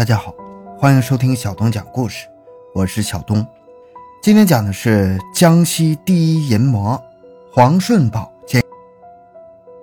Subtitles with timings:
[0.00, 0.34] 大家好，
[0.78, 2.26] 欢迎收听小东讲故事，
[2.74, 3.46] 我是小东。
[4.22, 6.98] 今天讲的是江西第一淫魔
[7.52, 8.32] 黄顺宝。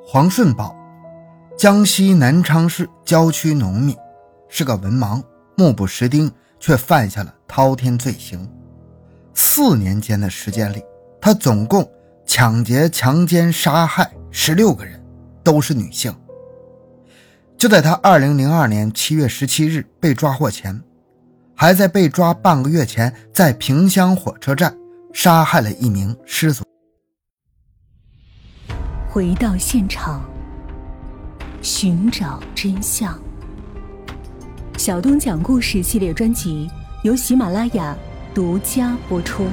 [0.04, 0.76] 黄顺宝，
[1.56, 3.96] 江西南昌市郊区农民，
[4.50, 5.22] 是个文盲，
[5.56, 8.50] 目不识丁，却犯下了滔天罪行。
[9.36, 10.84] 四年间的时间里，
[11.22, 11.88] 他总共
[12.26, 15.00] 抢劫、强奸、杀害十六个人，
[15.44, 16.12] 都是女性。
[17.58, 20.80] 就在他二零零二年七月十七日被抓获前，
[21.56, 24.78] 还在被抓半个月前，在萍乡火车站
[25.12, 26.64] 杀害了一名失足。
[29.10, 30.24] 回到现场，
[31.64, 33.20] 寻找真相。
[34.78, 36.70] 小东讲故事系列专辑
[37.02, 37.98] 由喜马拉雅
[38.36, 39.48] 独家播出。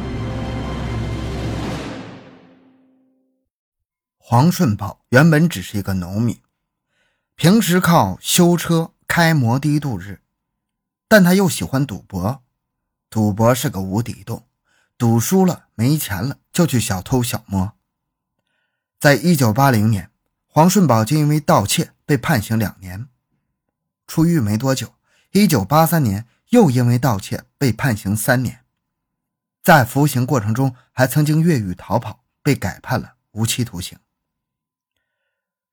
[4.19, 6.37] 黄顺宝原本只是一个农民。
[7.37, 10.21] 平时靠修车、开摩的度日，
[11.09, 12.43] 但他又喜欢赌博。
[13.11, 14.47] 赌博是个无底洞，
[14.97, 17.73] 赌输了没钱了就去小偷小摸。
[18.99, 20.11] 在一九八零年，
[20.47, 23.09] 黄顺宝就因为盗窃被判刑两年。
[24.07, 24.95] 出狱没多久，
[25.33, 28.65] 一九八三年又因为盗窃被判刑三年。
[29.63, 33.99] 在服刑过程中，还曾经越狱逃跑，被改判了无期徒刑。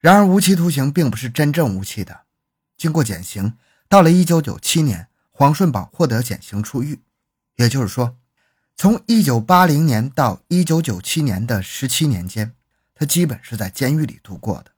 [0.01, 2.21] 然而，无期徒刑并不是真正无期的。
[2.75, 3.55] 经过减刑，
[3.87, 7.01] 到了1997年，黄顺宝获得减刑出狱。
[7.57, 8.17] 也就是说，
[8.75, 12.55] 从1980年到1997年的17年间，
[12.95, 14.71] 他基本是在监狱里度过的。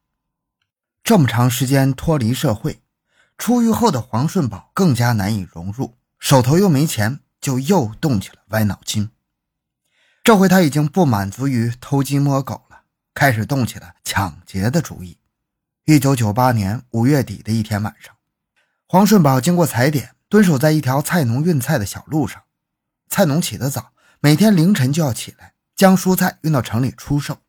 [1.01, 2.81] 这么长时间脱离社会，
[3.37, 9.09] 出狱后的黄顺宝更加难以融入，手头又没钱，就又动起了歪脑筋。
[10.21, 12.72] 这回他已经不满足于偷鸡摸狗了。
[13.13, 15.17] 开始动起了抢劫的主意。
[15.85, 18.15] 一九九八年五月底的一天晚上，
[18.87, 22.43] 黄顺宝经过踩点，蹲守在一条菜农运菜的小路上。
[23.09, 27.41] 菜农起得早，每天凌晨就要起来将蔬菜运到城里出售。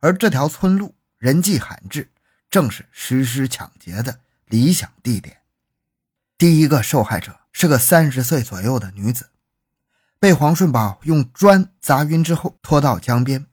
[0.00, 2.10] 而这条村路人迹罕至，
[2.48, 5.42] 正是实施抢劫的理想地点。
[6.38, 9.28] 第一个受害者是个三十岁左右的女子，
[10.18, 13.46] 被黄顺宝用砖砸晕之后拖到江边，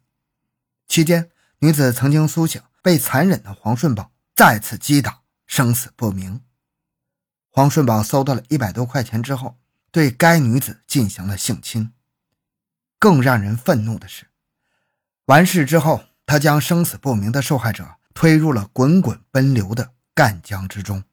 [0.88, 1.30] 期间。
[1.66, 6.42] 女子曾经苏醒，被残忍的黄顺宝再次击打，生死不明。
[7.50, 9.58] 黄顺宝搜到了一百多块钱之后，
[9.90, 11.92] 对该女子进行了性侵。
[13.00, 14.28] 更让人愤怒的是，
[15.26, 21.04] 完事之后，他将生死不明的受害者推入了滚滚奔流的赣江之中。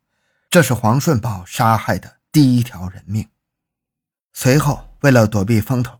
[0.50, 3.26] 这是黄顺宝杀害的第一条人命。
[4.34, 5.98] 随后，为了躲避风头，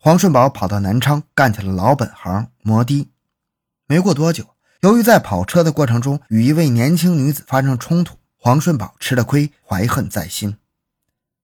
[0.00, 3.08] 黄顺宝跑到南昌干起了老本行——摩的。
[3.94, 10.58] 没过多久，由于在跑车的过程中与一位年轻女子发生冲突，黄顺宝吃了亏，怀恨在心。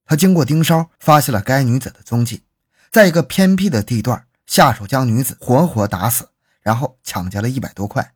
[0.04, 2.42] 他经过盯梢，发现了该女子的踪迹，
[2.90, 8.14] 在一个偏僻的地段下手将女子活活打死，然后抢劫了一百多块。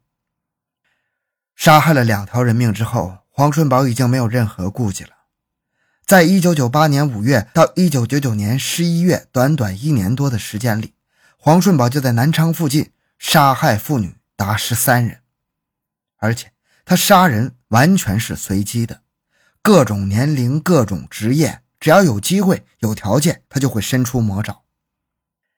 [1.55, 5.11] 杀害了两条人命之后，黄顺宝已经没有任何顾忌了。
[6.05, 10.94] 在一九九八年五月到一九九九年十一月，短短一年多的时间里，
[11.37, 12.91] 黄顺宝就在南昌附近。
[13.17, 15.22] 杀害妇女达十三人，
[16.17, 16.53] 而且
[16.84, 19.03] 他杀人完全是随机的，
[19.62, 24.62] 各种年龄、各种职业，只要有机会、有条件，他就会伸出魔爪。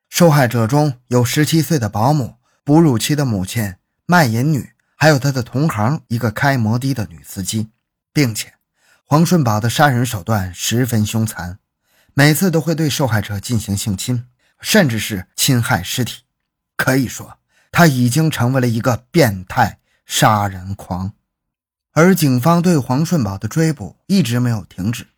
[0.08, 3.74] 受害者中有十七岁的保姆、哺乳期的母亲、
[4.06, 7.70] 卖淫女，还有他的同行一个开摩的的女司机，
[8.12, 8.54] 并且
[9.04, 11.58] 黄顺宝的杀人手段十分凶残，
[12.14, 14.28] 每次都会对受害者进行性侵，
[14.60, 16.22] 甚至是侵害尸体，
[16.76, 17.38] 可以说。
[17.78, 21.12] 他已经成为了一个变态杀人狂，
[21.92, 25.08] 而警方对黄顺宝的追捕一直没有停止。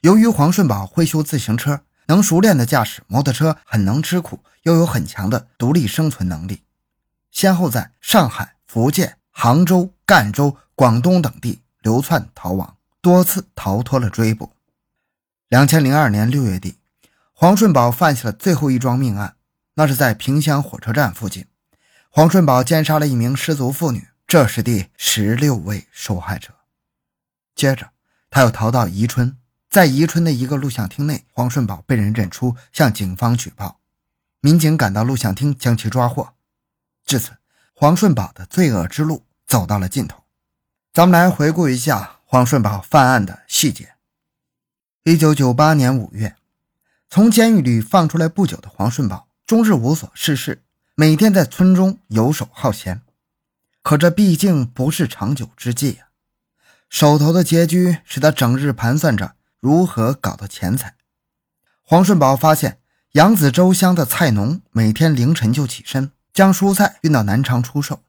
[0.00, 6.62] 由于黄顺宝会修自行车，能熟练的驾驶摩托车，很能吃苦，又有很强的独立生存能力，
[7.30, 14.52] 先后在上海、福建、杭州、赣州、广东等地流窜逃亡，多次逃脱了追捕。
[15.50, 16.78] 两千零二年六月底，
[17.34, 19.36] 黄顺宝犯下了最后一桩命案，
[19.74, 21.44] 那是在萍乡火车站附近。
[22.16, 26.48] 黄顺宝奸杀了一名失足妇女，这是第十六位受害者。
[27.54, 27.90] 接着，
[28.30, 29.36] 他又逃到宜春，
[29.68, 33.80] 在宜春的一个录像厅内，黄顺宝被人认出，向警方举报。
[34.40, 36.32] 民警赶到录像厅，将其抓获。
[37.04, 37.32] 至此，
[37.74, 40.24] 黄顺宝的罪恶之路走到了尽头。
[40.94, 43.90] 咱们来回顾一下黄顺宝犯案的细节。
[45.04, 46.34] 一九九八年五月，
[47.10, 50.62] 从监狱里放出来不久的黄顺宝，终日无所事事。
[50.98, 53.02] 每天在村中游手好闲，
[53.82, 56.08] 可这毕竟不是长久之计啊！
[56.88, 60.94] 手头的拮据使他整日盘算着如何搞到钱财。
[61.82, 62.80] 黄顺宝发现
[63.12, 68.02] 扬子洲乡的菜农每天凌晨就起身，将蔬菜运到南昌出售。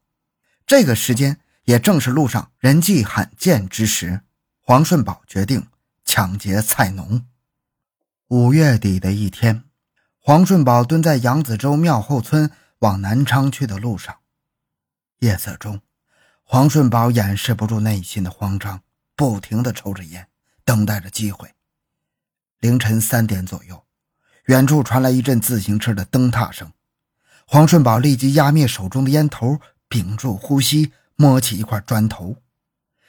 [0.65, 4.21] 这个时间也正是路上人迹罕见之时。
[4.61, 5.67] 黄顺宝决定
[6.05, 7.25] 抢劫菜农。
[8.29, 9.65] 五月底的一天，
[10.21, 14.15] 黄顺宝蹲在扬子洲庙后村往南昌去的路上，
[15.19, 15.81] 夜色中，
[16.43, 18.81] 黄顺宝掩饰不住内心的慌张，
[19.15, 20.27] 不停地抽着烟，
[20.63, 21.53] 等待着机会。
[22.59, 23.83] 凌晨三点左右，
[24.45, 26.71] 远处传来一阵自行车的蹬踏声，
[27.47, 32.37] 黄顺宝立即压灭手中的烟头，屏住呼吸，摸起一块砖头。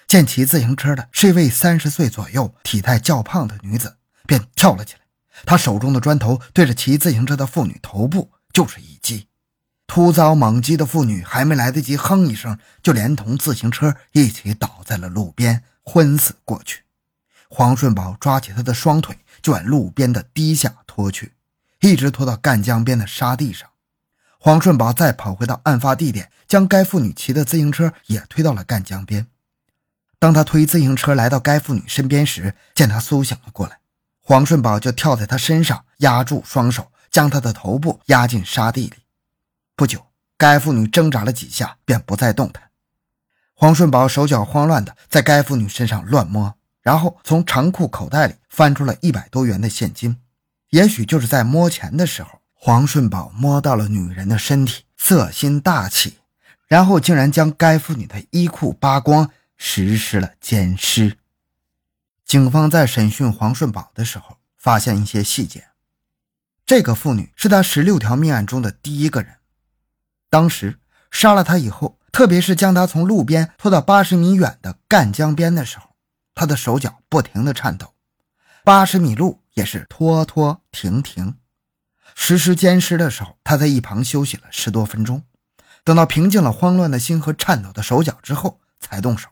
[0.07, 5.01] 见骑自行车的是一位三十岁左右、体态较胖的女子，便跳了起来。
[5.45, 9.28] 他手中的砖头对着骑自行车的妇女头部就是一击。
[9.89, 16.83] 突遭猛击的妇女还没来得及哼一声，就连同自行车一起倒在了路边，昏死过去。
[17.49, 21.33] 黄顺宝抓起她的双腿就往路边的堤下拖去，
[21.81, 23.67] 一直拖到赣江边的沙地上。
[24.39, 29.27] 黄顺宝再跑回到案发地点，将该妇女骑的自行车也推到了赣江边。
[30.19, 33.79] 当他推自行车来到该妇女身边时，见她苏醒了过来，
[34.21, 38.93] 黄顺宝就跳在她身上，压住双手，将她的头部压进沙地里。
[39.79, 42.71] 不久，该妇女挣扎了几下，便不再动弹。
[43.55, 50.21] 黄顺宝手脚慌乱地在该妇女身上乱摸，然后从长裤口袋里翻出了一百多元的现金。
[50.71, 56.19] 也许就是在摸钱的时候，黄顺宝摸到了女人的身体，色心大起，
[56.67, 59.31] 然后竟然将该妇女的衣裤扒光。
[59.57, 61.19] 实施了奸尸。
[62.25, 65.69] 警方在审讯黄顺宝的时候，发现一些细节。
[66.67, 69.38] 这个妇女是他十六条命案中的第一个人。
[70.31, 70.79] 当时
[71.11, 75.91] 杀了他以后，特别是将他从路边拖到八十米远的赣江边的时候，
[76.35, 77.95] 他的手脚不停地颤抖，
[78.65, 81.37] 八十米路也是拖拖停停。
[82.15, 85.25] 实施奸尸的时候，他在一旁休息了十多分钟，
[85.85, 89.29] 等到平静了慌乱的心和颤抖的手脚之后，才动手。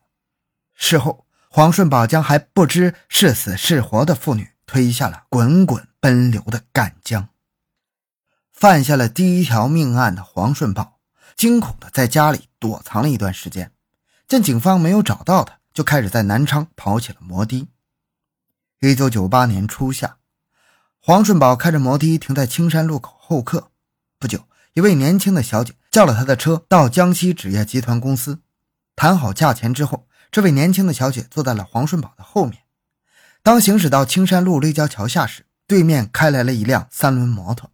[0.75, 7.28] 事后，黄顺宝将还不知是死是活的妇女推下了滚滚奔流的赣江。
[8.56, 10.98] 犯下了第一条命案的黄顺宝，
[11.36, 13.70] 惊恐的在家里躲藏了一段时间。
[14.26, 17.68] 见警方没有找到他，就开始在南昌跑起了摩的。
[18.80, 20.16] 一九九八年初夏，
[20.98, 23.70] 黄顺宝开着摩的停在青山路口候客。
[24.18, 28.40] 不久，一位年轻的小姐叫了他的车到江西纸业集团公司，
[28.96, 30.08] 谈好价钱之后。
[30.32, 32.62] 这位年轻的小姐坐在了黄顺宝的后面。
[33.42, 37.70] 当行驶到青山路立交桥下时，对面开来了一辆三轮摩托。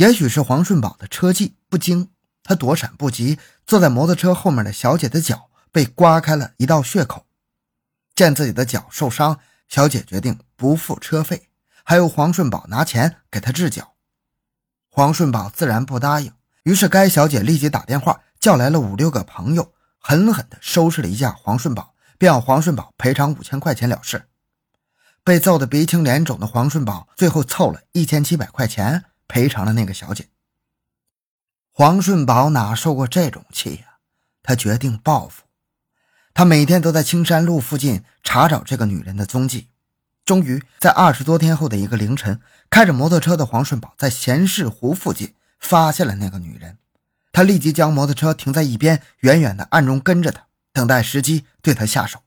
[0.00, 2.08] 也许是黄顺宝的车技不精，
[2.42, 7.26] 他躲闪不及，坐在摩托车后面的小姐的脚被刮开了一道血口。
[8.14, 9.38] 见自己的脚受伤，
[9.68, 11.50] 小姐决定不付车费，
[11.84, 13.92] 还由黄顺宝拿钱给她治脚。
[14.88, 16.32] 黄顺宝自然不答应，
[16.62, 19.74] 于是该小姐立即打电话叫来了五六个朋友。
[19.98, 24.24] 狠狠地收拾了一下黄顺宝，便要黄顺宝赔偿五千块钱了事。
[25.22, 30.28] 被揍得鼻青脸肿的黄顺宝，最后凑了一千七百块钱赔偿了那个小姐。
[31.70, 33.98] 黄顺宝哪受过这种气呀？
[34.42, 35.44] 他决定报复。
[36.34, 39.68] 他每天都在青山路附近查找这个女人的踪迹。
[40.24, 46.78] 终于在二十多天后的一个凌晨，开着摩托车的黄顺宝在咸市湖附近发现了那个女人。
[47.32, 52.20] 他立即将摩托车停在一边，远远的暗中跟着她，等待时机对她下手。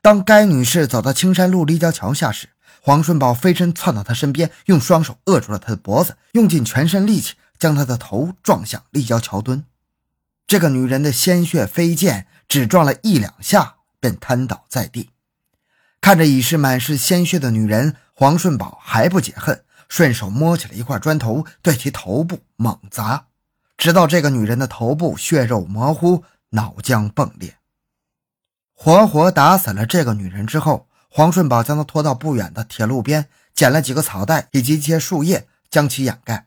[0.00, 2.50] 当该女士走到青山路立交桥下时，
[2.80, 9.64] 黄顺宝飞身窜到她身边，用双手扼住了她的脖子，用尽全身力气将她的头撞向立交桥墩。
[10.46, 15.10] 这个女人的鲜血飞溅，只撞了一两下便瘫倒在地。
[16.00, 23.26] 看着已是满是鲜血的女人，黄顺宝还不解恨，顺手摸起了一块砖头，对其头部猛砸。
[23.76, 27.58] 直到这个女人的头部血肉模糊，脑浆迸裂，
[28.74, 36.46] 活活打死了这个女人之后，黄顺宝将他拖到不远的铁路边，捡了几个草袋以及一些树叶，将其掩盖。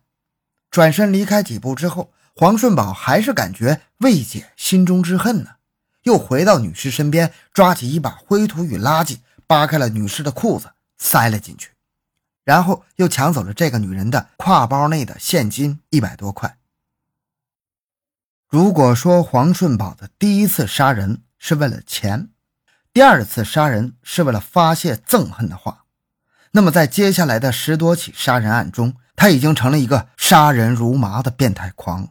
[0.71, 5.55] 转身离开几步之后，黄顺宝还是感觉未解心中之恨呢，
[6.03, 11.71] 又回到女尸身边，抓起一把灰土与垃圾，扒开了女尸的裤子，塞了进去，
[12.45, 16.57] 然后又抢走了这个女人的挎包内的现金一百多块。
[18.47, 22.29] 如果说黄顺宝的第一次杀人是为了钱，
[22.93, 25.85] 第二次杀人是为了发泄憎恨的话，
[26.51, 32.09] 那么在接下来的十多起杀人案中，他已经成了一个杀人如麻的变态狂。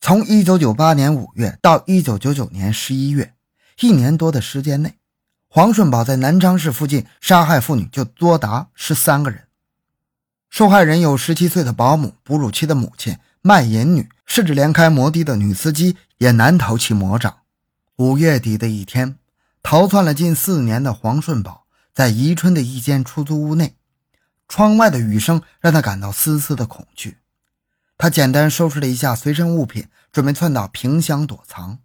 [0.00, 3.34] 从1998年5月到1999年11月，
[3.78, 4.98] 一年多的时间内，
[5.46, 9.44] 黄顺宝在南昌市附近杀害妇女就多达十三个人。
[10.48, 17.39] 受害人有十七岁的保姆、哺乳期的母亲、卖淫女，甚至连开摩的的女司机也难逃其魔掌。
[18.00, 19.18] 五月底的一天，
[19.62, 23.76] 逃窜了近四年的黄顺宝在宜春的一间出租屋内，
[24.48, 27.18] 窗外的雨声让他感到丝丝的恐惧。
[27.98, 31.80] 他简单收拾了一下随身物品，准备窜到萍乡躲藏。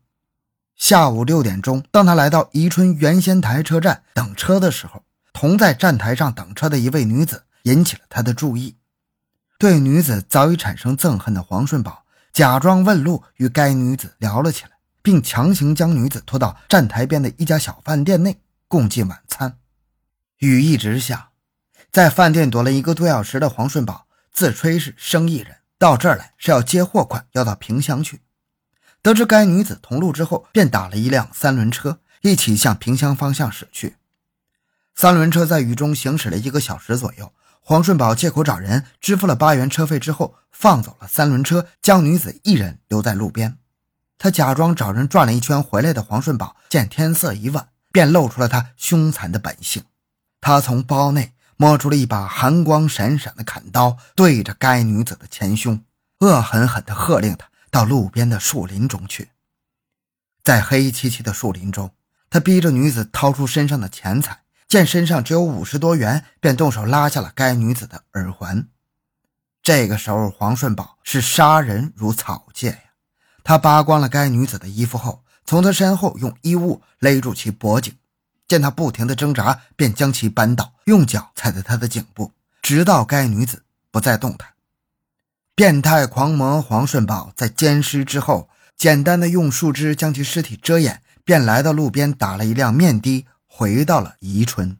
[0.77, 5.03] 下午六点钟，当他来到宜春原仙台车站等车的时候，
[5.33, 8.77] 同在站台上等车的一位女子引起了他的注意。
[9.59, 14.69] 对女子早已产生憎恨的黄顺宝，假装问路与该女子聊了起来，
[15.05, 19.59] 并强行将女子拖到站台边的一家小饭店内共进晚餐。
[20.39, 21.29] 雨一直下，
[21.91, 25.57] 在饭店躲了一个多小时的黄顺宝自吹是生意人。
[25.77, 28.21] 到这儿来是要接货款，要到萍乡去。
[29.03, 33.97] 得知该女子同路之后，便打了一辆三轮车，一起向萍乡方向驶去。
[34.95, 37.31] 三轮车在雨中行驶了一个小时左右。
[37.61, 43.59] 黄顺宝借口找人支付了八元车费之后，放走了三轮车，将女子一人留在路边。
[44.17, 49.83] 他假装找人转了一圈回来的黄顺宝，见天色已晚，便露出了他凶残的本性。
[50.41, 51.33] 他从包内。
[51.57, 55.85] 摸出了一把寒光闪闪的砍刀，对着该女子的前胸，
[56.19, 59.29] 恶狠狠地喝令她到路边的树林中去。
[60.43, 61.91] 在黑漆漆的树林中，
[62.29, 68.67] 他逼着女子掏出身上的钱财，见身上只有五十多元，便动手拉下了该女子的耳环。
[69.63, 72.84] 这个时候，黄顺宝是杀人如草芥！
[73.45, 77.95] 他扒光了该女子的衣服后，从她身后用衣物勒住其脖颈。
[78.47, 82.31] 见她不停的挣扎，便将其扳倒，用脚踩在她的颈部，
[82.63, 83.61] 直到该女子
[83.91, 84.49] 不再动弹。
[85.53, 94.77] 变态狂魔黄顺宝在奸尸之后，简单的用树枝将其尸体遮掩，便来到路边打了一辆面的，回到了宜春。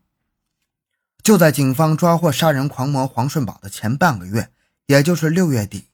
[1.22, 4.50] 就在警方抓获杀人狂魔黄顺宝的前半个月，
[4.88, 5.90] 也就是六月底，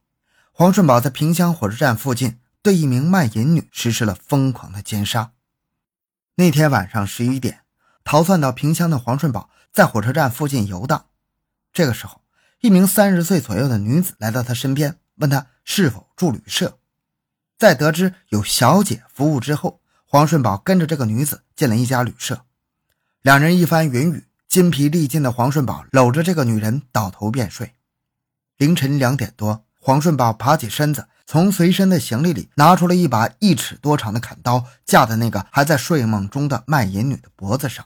[0.54, 5.34] 黄顺宝在萍乡火车站附近对一名卖淫女实施了疯狂的奸杀。
[6.36, 7.60] 那天晚上十一点。
[8.04, 11.06] 逃窜到萍乡的黄顺宝在火车站附近游荡，
[11.72, 12.22] 这个时候，
[12.60, 16.80] 一名三十岁左右的女子来到他身边，问他是否住旅社。
[17.60, 22.44] 在得知有小姐服务之后，黄顺宝跟着这个女子进了一家旅社。
[23.22, 27.76] 两人一番云雨，筋疲力尽的黄顺宝搂着这个女人倒头便睡。
[28.58, 37.84] 凌晨两点多，黄顺宝爬起身子，从随身的行李里拿出了一把一尺多长的砍刀，架在那个还在睡梦中的卖淫女的脖子上。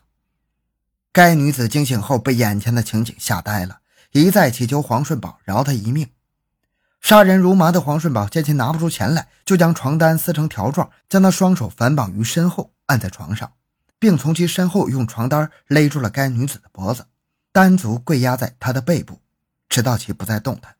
[1.13, 3.79] 该女子惊醒后，被眼前的情景吓呆了，
[4.11, 6.09] 一再祈求黄顺宝饶她一命。
[6.99, 13.53] 杀人如麻的黄顺宝见其拿不出钱来，就将床单撕成条状，将他双手反绑于身后，按在床上，
[13.97, 17.05] 并从其身后用床单勒住了该女子的脖子，
[17.53, 19.21] 单足跪压在她的背部，
[19.69, 20.75] 直到其不再动弹。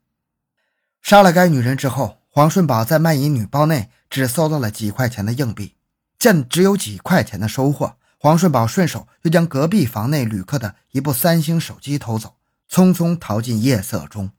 [1.06, 5.76] 杀了该女人之后，黄顺宝在卖淫女包内只搜到了几块钱的硬币，
[6.18, 7.98] 见只有几块钱的收获。
[8.18, 14.32] 黄顺宝顺手又将隔壁房内旅客的一部三星手机偷走，匆匆逃进夜色中。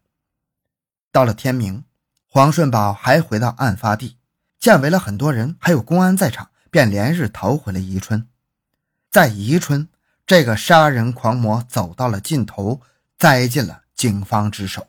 [1.12, 1.84] 到了天明，
[2.26, 4.16] 黄顺宝还回到案发地，
[4.58, 8.26] 见围了很多人，还有公安在场，便连日逃回了宜春。
[9.08, 9.88] 在宜春，
[10.26, 12.80] 这个杀人狂魔走到了尽头，
[13.16, 14.88] 栽进了警方之手。